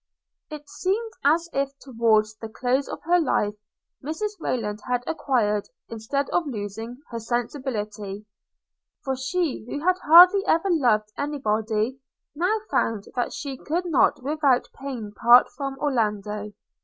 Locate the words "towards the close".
1.77-2.89